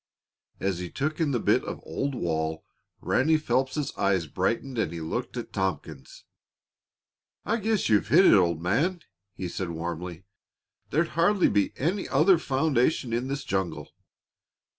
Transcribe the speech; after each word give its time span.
As 0.59 0.79
he 0.79 0.89
took 0.89 1.19
in 1.19 1.29
the 1.29 1.39
bit 1.39 1.63
of 1.63 1.79
old 1.83 2.15
wall 2.15 2.65
Ranny 3.01 3.37
Phelps' 3.37 3.95
eyes 3.95 4.25
brightened 4.25 4.79
and 4.79 4.91
he 4.91 4.99
looked 4.99 5.37
at 5.37 5.53
Tompkins. 5.53 6.23
"I 7.45 7.57
guess 7.57 7.87
you've 7.87 8.07
hit 8.07 8.25
it, 8.25 8.33
old 8.33 8.63
man," 8.63 9.01
he 9.35 9.47
said 9.47 9.69
warmly. 9.69 10.23
"There'd 10.89 11.09
hardly 11.09 11.49
be 11.49 11.71
any 11.77 12.09
other 12.09 12.39
foundation 12.39 13.13
in 13.13 13.27
this 13.27 13.43
jungle. 13.43 13.89